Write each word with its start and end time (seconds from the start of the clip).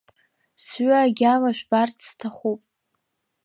Сҩы 0.65 0.95
агьама 1.03 1.51
жәбарц 1.57 1.97
сҭахуп! 2.09 2.61